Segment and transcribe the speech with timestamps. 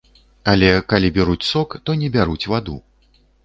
[0.53, 2.83] Але калі бяруць сок, то не бяруць ваду.